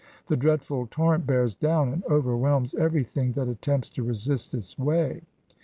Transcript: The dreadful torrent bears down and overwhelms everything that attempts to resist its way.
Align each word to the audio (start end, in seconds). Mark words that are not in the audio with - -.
The 0.29 0.35
dreadful 0.35 0.87
torrent 0.87 1.27
bears 1.27 1.53
down 1.53 1.93
and 1.93 2.03
overwhelms 2.09 2.73
everything 2.73 3.33
that 3.33 3.47
attempts 3.47 3.87
to 3.91 4.01
resist 4.03 4.51
its 4.55 4.75
way. 4.79 5.21